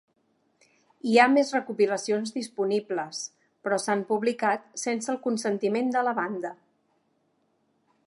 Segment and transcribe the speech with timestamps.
[1.09, 3.21] Hi ha més recopilacions disponibles,
[3.67, 6.57] però s'han publicat sense el consentiment de la banda.